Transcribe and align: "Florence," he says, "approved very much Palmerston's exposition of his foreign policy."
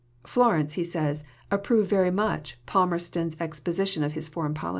"Florence," 0.25 0.73
he 0.73 0.83
says, 0.83 1.23
"approved 1.51 1.87
very 1.87 2.09
much 2.09 2.57
Palmerston's 2.65 3.37
exposition 3.39 4.01
of 4.03 4.13
his 4.13 4.27
foreign 4.27 4.55
policy." 4.55 4.69